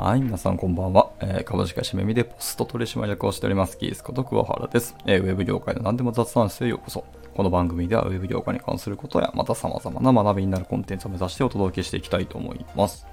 [0.00, 1.10] はい、皆さんこんばんは。
[1.18, 5.20] えー、株式会社めみでポスト取締役をしております、キースこと桑原です、えー。
[5.20, 7.04] ウェブ業界の何でも雑談室へようこそ。
[7.34, 13.08] この番組ではウェブ業界に関することや、また様々な学びになるコンテンツを目指してお届けしていきたいと思います。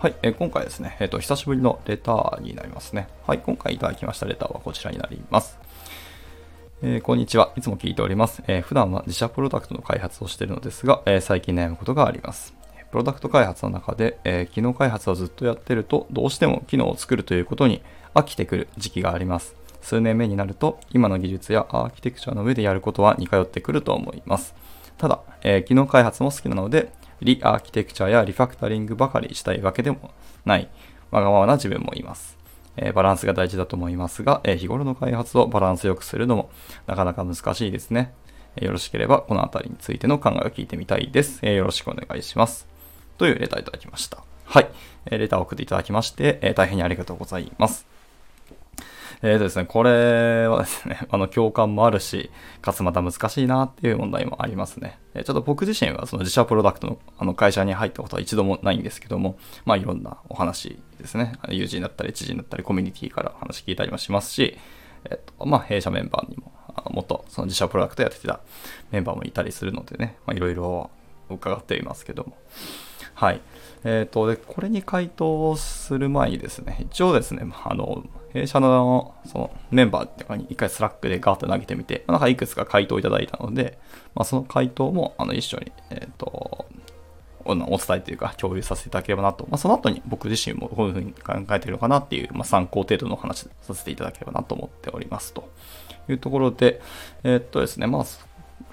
[0.00, 3.06] はい、えー、今回ですね、えっ、と、久しぶりのレターになりますね。
[3.28, 5.56] はい、今回いただきましたレターはこちらになります。
[6.82, 7.52] えー、こんにちは。
[7.56, 8.42] いつも聞いております。
[8.48, 12.63] えー、普段は自社プロダクトの開発をしているのですが、えー、最近悩むことがあります。
[12.94, 17.82] プロダクト開発の中で、え、機能開発をずっとやってると、どうしても機能を作るということに
[18.14, 19.56] 飽きてくる時期があります。
[19.82, 24.54] 数年目になると、今の技術やアーキテクチャの上でやることは似通ってくると思います。
[24.96, 30.12] ただ、えー、機能開発も好きなので、リアーキテクチャやリファクタリングばかりしたいわけでも
[30.44, 30.68] ない、
[31.10, 32.38] わがままな自分もいます。
[32.76, 36.48] え、バランスが大事だと思いますが、え、日頃の開発をバランスよくするのも
[36.86, 38.14] なかなか難しいですね。
[38.54, 41.44] よろしければこのあたりについての考えを聞いてみたいです。
[41.44, 42.72] よろしくお願いします。
[43.18, 44.18] というレターいただきました。
[44.44, 44.68] はい。
[45.06, 47.86] えレターを送っていただきまして、え大変にありがとうございます。
[49.22, 54.98] えーとですね、これはですね、 あの、共感もあるし、かつまた難しいなっていう問題もありますね。
[55.14, 64.58] えちょっと僕自身はその自社プロダクトのあの会社に入ったことは一度もないんですけども、まあいろんなお話ですね、友人だったり知人だったりコミュニティから話聞いたりもしますし、
[65.04, 68.40] えっ、と、まあ弊社メンバーにも、あの元その自社プロダクトやってた
[68.90, 70.90] メンバーもいたりするのでね、まあいろいろ
[71.30, 72.36] 伺っていますけども、
[73.14, 73.40] はい。
[73.84, 83.78] えっ、ー、と、で、これに回答をする前にですね、一応ですね、あの、弊社のそのメンバーっていうかに一回 Slack でガーッと投げてみて、なんかいくつか回答いただいたので、
[84.14, 86.66] まあ、その回答もあの一緒に、えっ、ー、と、
[87.44, 95.48] お伝えというか共有させていただければなと、まあ、その後に僕自身もこういうふうに考えているのかなっていう、まあ、参考程度の話させていただければなと思っておりますと
[96.08, 96.80] いうところで、
[97.22, 98.04] えー、っとですね、まあ、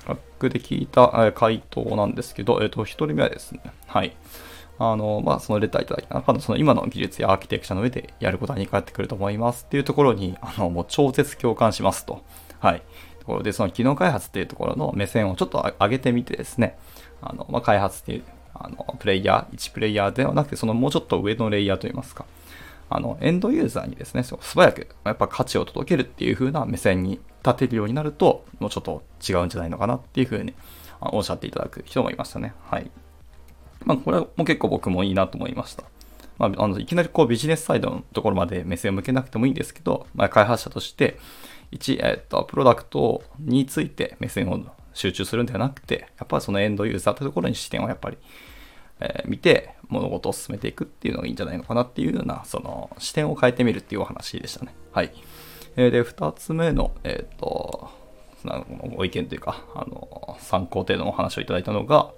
[0.08, 4.16] ラックで聞いた回答なんですけど、えー、っと、一人目はですね、はい。
[4.80, 12.24] あの、まあ、そのレターいただいた中のその今の技術やアーキテクチャの上でやることはに変わってくると思いますっていうところに、あの、もう超絶共感しますと。
[12.60, 12.82] はい。
[13.20, 16.78] ところで、その機能開発っていうところの目線をちょっと上げてみてですね、
[17.22, 18.24] あの、まあ、開発っていう、
[18.56, 22.26] あの、プレイヤー、1プレイヤーではなくて、そのもうちょっと上のレイヤーといいますか、
[22.94, 30.54] あの、エンドユーザーにですね、素早く、やっぱ価値を届けるっていう風な目線に立てるようになると、もうちょっと違うんじゃないのかなっていう風に
[31.00, 32.54] おっしゃっていただく人もいましたね。
[32.70, 32.92] はい。
[33.86, 35.84] まあ、これも結構僕もいいなと思いました。
[36.38, 41.18] まあ、あのいきなりこうビジネスサイドのところまで目線を向けなくてもいいんですけど、まあ、開発者として、
[41.72, 44.60] 一、えっと、プロダクトについて目線を
[44.94, 48.18] 集中するんではなくて、やっぱりそのエンドユーザーというところに視点をやっぱり、
[49.02, 54.74] えー、見て物事を進めていくっていうのがいいんじゃないのかなっていうような、その視点を変えてみるっていうお話でしたね。
[54.92, 55.12] はい。
[55.76, 57.90] えー、で、二つ目の、えっ、ー、と、
[58.96, 62.12] ご意見というか、あの、参考程度のお話をいただいたのが、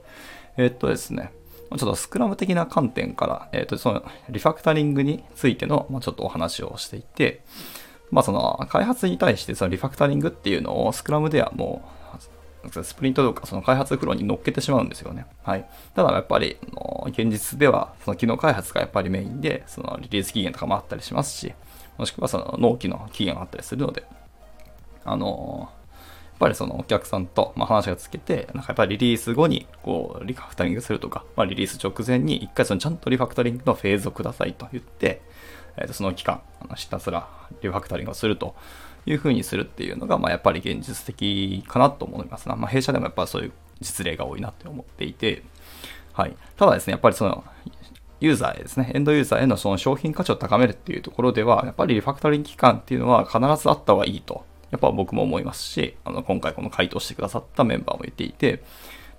[0.58, 1.34] えっ、とですね、
[1.70, 7.42] ちょっとスクラム的な観点から、えっ、と、そのリファクタリングについての、まあ、ちょっとお話をしていて、
[8.14, 12.03] まあその開発に対してそのリファクタリングっていうのをスクラムではもう
[12.72, 15.26] スプリントとかその開発フローに乗っけてしまうんですよね。
[15.44, 15.66] はい。
[15.96, 16.58] ただやっぱり、
[17.08, 21.54] 現実ではその機能開発がやっぱりメインで、そのリリース期限とかもあったりしますし、
[21.98, 24.04] もしくはその納期の期限があったりするので、
[25.06, 35.22] あのやっぱりそのお客さんと、ま話がつけて、なんかやっぱりリリース後にこうリファクタリングするとか、まあ、リリース直前に一回そのちゃんとリファクタリングのフェーズをくださいと言って、
[35.78, 36.42] えー、とその期間、
[36.76, 37.28] ひたすら
[37.62, 38.56] リファクタリングをすると
[39.06, 42.56] いうふうにするっていうのが、まあ、やっぱり現実的かなと思いますな。
[42.56, 45.44] まあ、弊社でもやっぱりそういう実例が多いなって思っていて、
[46.14, 46.36] はい。
[46.58, 47.44] ただですね、やっぱりその、
[48.20, 58.64] ユーザーへですね、エンドユーザーへのその商品価値を高めるっていうところでは、やっぱりリファクタリング期間っていうのは必ずあった方がいいとやっぱ僕も思いますし、あの、今回この回答してくださったメンバーも言っていて、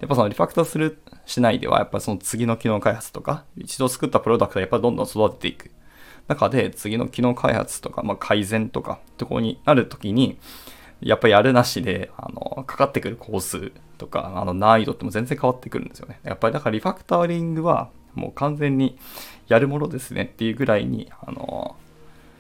[0.01, 5.71] やっぱそのリファクターする、しないでは、やっぱりその次の機能開発とか、一度作ったプロダクトがやっぱりどんどん育てていく。
[6.29, 10.39] 中で、次の機能開発とか、まあ、改善とか、ところになるときに、
[11.01, 16.21] やっぱりやるなしで、あの、かかってくる工数とか、あの、難易度っても全然変わってくるんですよね。
[16.25, 18.97] やっぱりだからリファクターリングは、もう完全に
[19.49, 21.77] やるものですねっていうぐらいに、あの、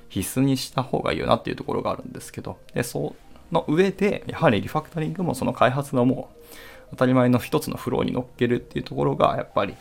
[0.08, 3.16] 必須にした方がいいよなっていうところがあるんですけど、で、そ
[3.50, 6.44] の上で、やはりリファクタリングもその開発のもう
[6.90, 9.74] 当たり前の一つのフローに乗っけるっていうところがやっぱり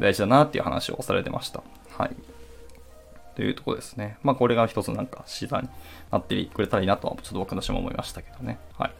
[0.00, 1.62] 大事だなっていう話をされてました。
[1.96, 2.35] はい。
[3.36, 4.16] というところですね。
[4.22, 5.68] まあこれが一つなんか資産に
[6.10, 8.58] なってくれたらいいなとはちょっと僕のしも思いましたけどね。
[8.78, 8.90] はい。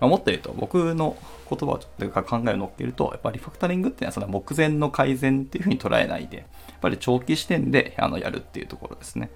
[0.00, 1.16] まあ、もっと言うと僕の
[1.50, 6.46] 言葉をというか考えを乗っけると、やっぱりリファクタリングっていうのはその目前の改善っていうふうに捉えないで、やっ
[6.80, 9.30] ぱり長期視点であのやるっていうところですね。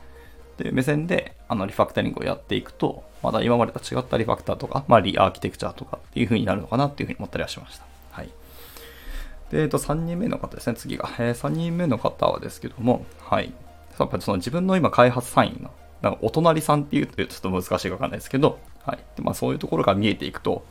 [0.56, 7.84] という目線であのリファクタリングをやっていくと、まだ今までと違ったリファクターとか、まあ、リアーキテクチャーとかっていう風になるのかなっていう風に思ったりはしました。
[8.10, 8.28] はい。
[9.50, 11.08] で、えっと、3人目の方ですね、次が。
[11.18, 13.52] えー、3人目の方はですけども、はい。
[14.04, 15.70] やっぱその自分の今開発サインの、
[16.02, 18.98] なんかお隣さんっていうとちょっと難しいかわかんないですけど、はい。
[19.16, 20.64] でまあそういうところが見えていくと、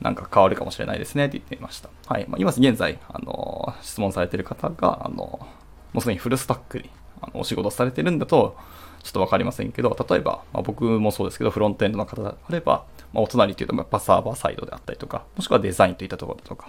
[0.00, 1.90] なんか変わるかもしれないですねって言っていました。
[2.06, 2.26] はい。
[2.28, 5.48] まあ、今現在、あの、質問されている方が、あの、も
[5.96, 6.90] うすでにフルスタックに
[7.20, 8.56] あのお仕事されてるんだと、
[9.02, 16.68] ちょっとわかりませんけど、例えば、まあ、僕もそうですけど、フロントエンドの方であれば、まあ、お隣っていうと、やっぱサーバーサイドであったりとか、もしくはデザインといったところとか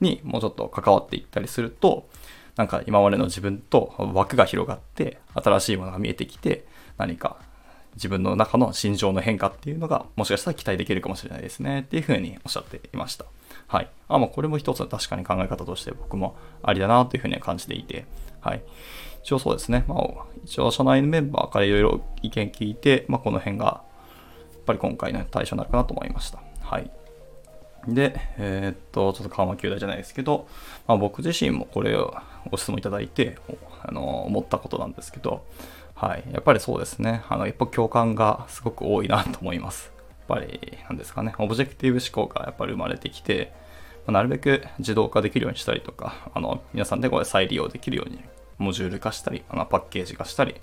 [0.00, 2.06] にもうちょっと関わっていったりすると、
[2.56, 6.66] なんか今までの自分と枠が広がって、新しいものが見えてきて、
[6.96, 7.36] 何か
[7.94, 13.24] 自分の中の心情の変化っていうのが、もしかしたら期待できるかもしれないですね、っていうふうにおっしゃっていました。
[13.66, 13.88] はい。
[14.08, 18.04] あ、まあ、これも一つの確かに考え方として僕もありだなというふうに感じていて、
[18.40, 18.62] はい。
[19.22, 19.84] 一応そうですね。
[19.88, 20.00] まあ、
[20.44, 23.80] 一応社内のメンバーからいろいろ意見聞いて、まあ、この辺が、や
[24.58, 26.40] っぱり今回の対象になるかなと思いました。
[26.60, 26.90] はい。
[27.86, 30.48] で、えー、っと、ちょっと緩和球大じゃないですけど、
[30.86, 32.14] まあ、僕自身もこれを
[32.50, 33.38] ご質問いただいて、
[33.82, 35.44] あの、思ったことなんですけど、
[35.94, 36.24] はい。
[36.32, 37.22] やっぱりそうですね。
[37.28, 39.92] あの、やっぱ共感がすごく多いなと思います。
[40.28, 41.34] やっぱり、なんですかね。
[41.38, 43.52] オブジェクティブ思考がやっぱり生まれてきて、
[44.06, 48.20] なるべく自動化できるようにしたりとか、あの、皆さんでこれ再利用できるように、
[48.58, 50.56] モジュール化したり、あのパッケージ化したり、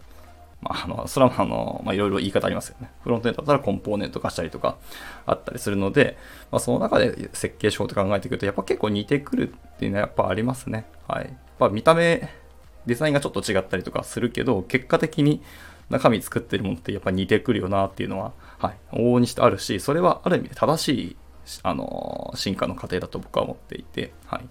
[0.62, 2.92] まあ、あの、それはあの、まあ、いろいろ言い方ありますよね。
[3.04, 4.78] フロントエンドだったらコンポーネント化したりとか
[5.25, 6.18] あったりするので、
[6.52, 10.86] まあ、その中で設計手法って考えてくると、やっぱ結構似てくるっていうのはやっぱありますね。
[11.08, 11.25] はい。
[11.25, 12.30] やっぱ見た目、
[12.86, 15.42] デザインがちょっと違ったりとかするけど、結果的に
[15.90, 21.18] 中身作ってるものってやっぱ似てくるよなっていうのは、はい、往々にしてあるし、それはある意味で正しい、
[21.64, 24.48] あの、進化の過程だと僕は思っていて、はい。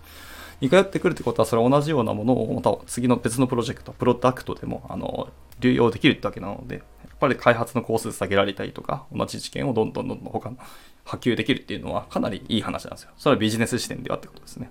[0.61, 5.29] 似通ってくるってことは、それは同じようなものをまた次の別のプロジェクト、プロダクトでも、あの、
[5.61, 10.57] 流用できるってわけなので、やっぱり開発の工数下げられたりとか、同じ知見をどんどんどんどん他の
[11.05, 13.11] 波及できるっていうのはかなりいい話なんですよ。
[13.17, 14.71] それはビジネス視点ではってことですね。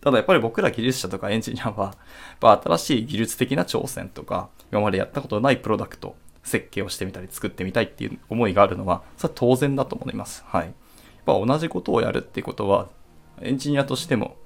[0.00, 1.96] ただやっぱり僕ら技術者とかエンジニアは、やっ
[2.40, 10.44] ぱ新しい技術的な挑戦とか、今までやったことのないプロダクト、設計をしてみたり作ってみたいっていう思いがあるのは、それは当然だと思います。
[10.46, 10.66] はい。
[10.66, 10.74] やっ
[11.24, 12.88] ぱ同じことをやるっていうことは、
[13.40, 14.36] エンジニアとしても、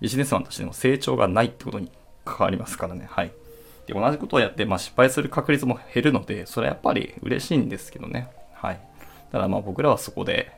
[0.00, 1.90] ビジネスマンとしても成長がないってことに
[2.24, 3.06] 関わりますからね。
[3.10, 3.32] はい。
[3.86, 8.28] で、同じことをやって、まあ、失敗する確率も減るので、それはやっぱり嬉しいんですけどね。
[8.52, 8.80] はい。
[9.32, 10.52] ただまあ僕らはそこで、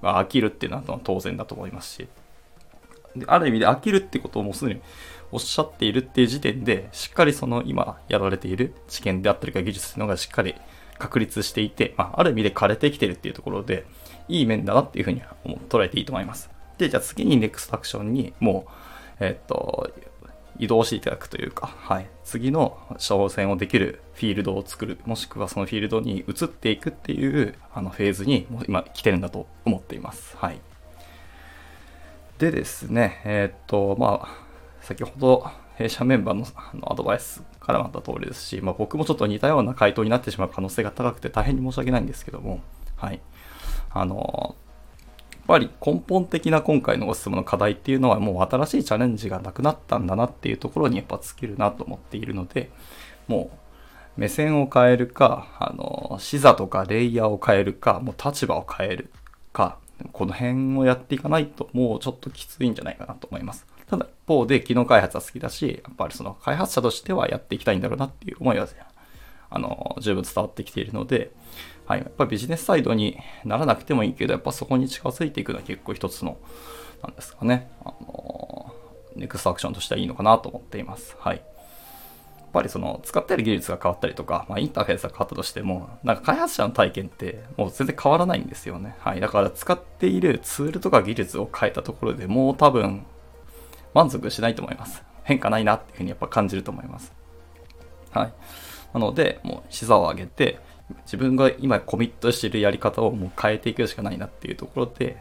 [0.00, 2.08] まあ、飽きるっていうのは当然だと思いますし、
[3.16, 4.80] である意味で飽きるってことをもうすでに
[5.32, 10.54] おっしゃっているっていう時点で、しっかりその今やられている知見であったりか技術っていうのがしっかり
[10.98, 13.86] 確立していて、まあ、ある意味で枯れてきてるっていうところで、
[14.28, 15.22] いい面だなっていうふうに
[15.68, 16.50] 捉えていいと思います。
[16.78, 18.66] で、じゃあ次に NEXT アクションにも
[19.20, 19.92] う、えっと、
[20.58, 30.36] 移動していただくというか、はい、次の挑戦をできるフィールドを作る、もしくはそのフィールドに移っていくっていうあのフェーズにもう今来てるんだと思っています。
[30.36, 30.60] はい。
[32.38, 34.28] でですね、えー、っと、まあ、
[34.80, 36.46] 先ほど弊社メンバーの
[36.80, 42.60] のアドバイスからもあった通りですし、まあ、僕もちょっと似たような回答になってしまう可能性が高くて大変に申し訳ないんですけども、
[42.96, 43.20] はい。
[43.90, 44.56] あの、
[45.48, 52.70] ぱり根本的な今回のご質問の課題っていうのはもう新しいチャレンジがなくなったんだなっていうところにやっぱ尽きるなと思っているので、
[53.26, 53.50] も
[54.16, 59.10] う目線を変えるか、あの、視座とかレイヤーを変えるか、もう立場を変える
[59.54, 59.78] か、
[60.12, 63.66] この辺をやっていかないともうちょっときついんじゃないかなと思います。
[63.86, 68.68] ただ一方で機能開発は好きだし、やっぱりその開発者としてはやっていきたいんだろうなっていう思いは、
[69.48, 71.30] あの、十分伝わってきているので、
[71.88, 73.16] はい、やっぱりビジネスサイドに
[73.46, 76.36] ならなくてもいいけど、やっぱそこに近づいていくのは結構一つの、
[77.02, 78.74] なんですかね、あの、
[79.16, 81.16] ネクストアクションとしてはいいのかなと思っています。
[81.18, 81.36] はい。
[81.38, 81.42] や
[82.50, 88.94] っぱりその使ってる技術が変わったりとか、まあ、インターフェースが変わったとしても、なんか開発者の体験ってもう全然変わらないんですよね。
[88.98, 89.20] はい。
[89.20, 93.06] だから使っているツールとか技術を変えたところでもう多分
[93.94, 95.02] 満足しないと思います。
[95.24, 97.14] 変化ないなっていうふうにやっぱ感じると思います。
[98.10, 98.32] はい。
[98.92, 100.58] なので、もう視座を上げて、
[101.04, 105.16] 自分が今コミットしてるやり方をもう変えていくしかないなっていうところで、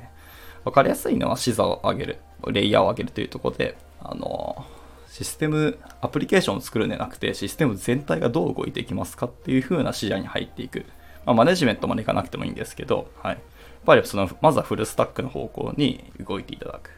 [0.64, 4.66] わかりやすいのは視座を上げる、レイヤーを上げるというところで、あの
[5.10, 10.86] システム、アプリケーションを作るんじゃなくて、システム全体がどう動いていきますかっていう風な視野に入っていく。
[11.26, 13.34] まあ、マネジメントまでいかなくてもいいんですけど、はい。
[13.34, 13.42] やっ
[13.86, 16.92] ぱりその、まずはフルスタックの方向に動いていただく。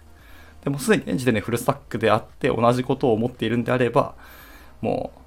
[0.64, 4.16] でもすでに現時点でフルスタックであって同じことを思っているんであれば、
[4.82, 5.19] もう、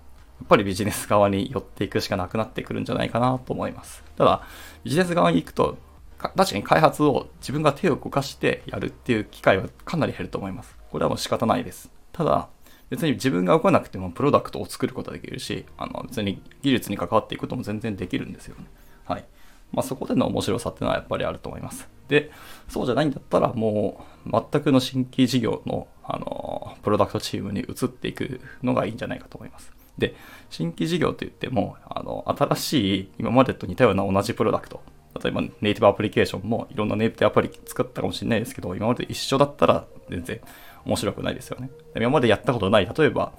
[0.43, 4.03] っぱりビジネス側に寄っていくしかなくなってくるんじゃないかなと思います。
[4.17, 4.43] ただ、
[4.85, 5.79] ビジネス側に行くと、
[6.19, 10.77] 確かに開発を自分が手を動かしてやるっていう機会はかなり減ると思います。
[10.91, 11.91] これはもう仕方ないです。
[12.13, 12.49] ただ、
[12.91, 18.67] 別に自分が動かなくてもプロダクトを作ることができるし、あの別に技術に関わっていくことも全然できるんですよね。
[19.07, 19.25] はい。
[19.73, 21.89] まあ、そこでの面白さっていうのはやっぱりあると思います。
[22.09, 22.31] で、
[22.69, 29.73] そうじゃないんだったらもう全くの新規事業の、あの、プロダクトチームに移っていくのがいいんじゃないかと思います。
[29.99, 30.15] で、
[30.51, 34.83] 新規事業といっても、あの、新しい今までと似たような同じプロダクト、
[35.23, 40.41] 例えばネイティブアプリケーションもいろんなネイティブアプリ作ったかもしれないですけど、今まで一緒だったら全然
[40.85, 41.71] 面白くないですよね。
[41.97, 43.33] 今までやったことない、例えば、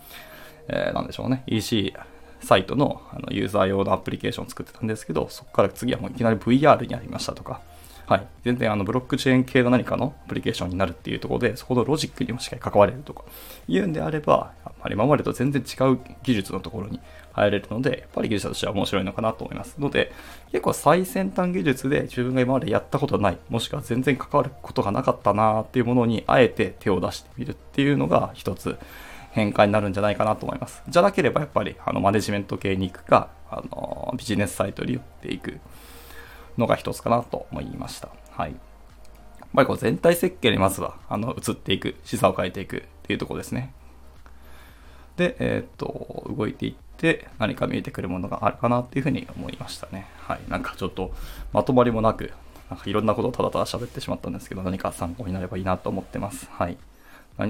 [0.67, 1.93] えー、なんでしょうね、EC
[2.41, 7.61] サイトのあのユーザー用のアプリケーションを作ってたんですけど、そこから次はもういきなり VR になりましたとか、
[8.05, 8.27] はい。
[8.43, 13.23] 全然あのブロックチェーン系の何かのアプリケーションになるっていうところで、そこのロジックにもしっかり関われるとか、
[13.67, 16.99] いうんであれば、やっぱり今までと全然違う技術のところに
[17.31, 19.79] 入れるので、やっぱり技術としては面白いのかなと思います。
[19.79, 20.11] ので、
[20.51, 28.77] 結構最先端技術で自分が今までやったことない、もしくは全然関わることがなかったなーっていうものに、あえて手を出してみるっていうのが一つ
[29.31, 30.83] 変化になるんじゃないかなと思います。
[30.87, 35.59] じゃなければやっぱりあのマネジメント系に行くか、あのビジネスサイトに寄っていく
[36.57, 38.09] のが一つかなと思いました。
[38.31, 38.55] はい。
[39.53, 43.73] ぱりこう全体設計にまずはあの移っていく、資産を変えていくっていうところですね。
[45.15, 50.07] で、えー、っと、動いていって何か見えてくるものがあるかなっていうふうに思いましたね。
[50.17, 50.39] はい。
[50.49, 51.13] なんかちょっと
[51.53, 52.31] まとまりもなく、
[52.69, 56.49] なんかいろんなことをただただ喋ってしまったんですけど、何か参考になればいいなと思ってます。
[56.51, 56.77] はい。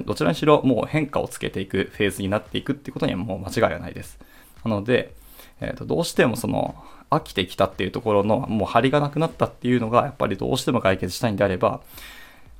[0.04, 4.18] どちらにしろもう変化をつけていくフェーズになっていくってことにはもう間違いはないです。
[4.64, 5.14] なので、
[5.60, 6.74] えー、とどうしてもその
[7.10, 11.80] 飽きてきたっていうところのもう張りがなくなったっていうのがやっぱりどうしても解決したいんであれば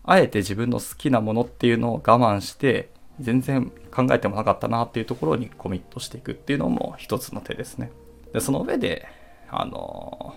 [0.04, 7.90] あえて自分の好きなものっていうのを我慢して全然考えてもなかったなっていうところにコミットしていくっていうのも一つの手ですね。
[8.32, 9.06] で、その上で、
[9.50, 10.34] あの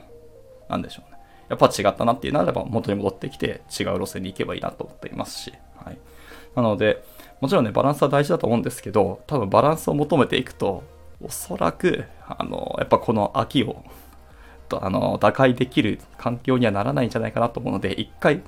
[0.70, 1.18] ー、でしょうね。
[1.50, 5.54] やっぱ違ったなっていうならば元に戻ってきて違う路線に行けばいいなと思っていますし。
[5.84, 5.98] はい。
[6.56, 7.04] なので、
[7.42, 10.84] もちろんね、バランスは大事だと思うんですけど、多分バランスを求めていくと、
[11.22, 13.84] おそらく、あの、やっぱこの秋を、
[14.72, 18.44] あの、打開できる環境にはならないんじゃないかなと思うので、一回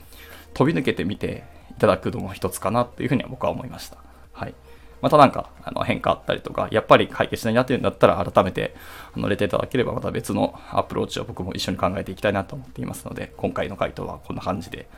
[0.53, 3.97] 飛び抜けてみていただくのも一つかなっていうふうには僕は思いました。
[4.33, 4.53] はい。
[5.01, 8.75] またなんかあの変化あったりとか、やっぱり解決しないなっていうんだったら改めて
[9.15, 14.89] あのレていただければまた別のアプローチを僕も一緒に考えていきたいなと思っていますので、今回の回答はこんな感じで、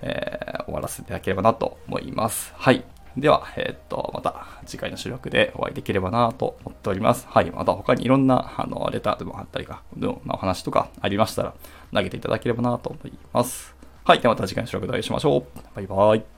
[0.00, 2.54] えー、終わらせていただければなと思います。
[2.56, 2.84] はい。
[3.16, 7.26] では、えー、っと、また次回の収録でお会いできればなと思っております。
[7.28, 7.50] はい。
[7.50, 11.54] また他にいろんな、あの、レターでもあったりか、のお話とかありましたら、
[11.92, 13.74] 投げていただければなと思います。
[14.04, 14.20] はい。
[14.20, 15.44] ではまた次回の収録でお会いしましょう。
[15.74, 16.33] バイバイ。